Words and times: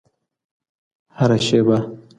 هره 1.17 1.37
شېبه 1.45 1.77